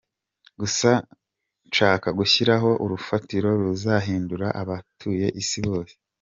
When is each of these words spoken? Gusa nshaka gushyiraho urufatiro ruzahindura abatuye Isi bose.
Gusa 0.59 0.89
nshaka 1.67 2.07
gushyiraho 2.19 2.69
urufatiro 2.83 3.49
ruzahindura 3.61 4.47
abatuye 4.61 5.27
Isi 5.43 5.59
bose. 5.67 5.93